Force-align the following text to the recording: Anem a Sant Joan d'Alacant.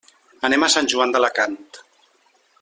Anem 0.47 0.65
a 0.67 0.69
Sant 0.75 0.89
Joan 0.95 1.13
d'Alacant. 1.17 1.61